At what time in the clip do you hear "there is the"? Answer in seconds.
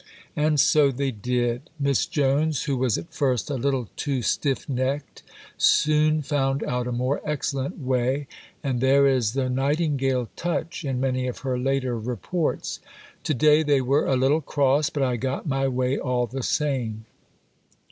8.81-9.47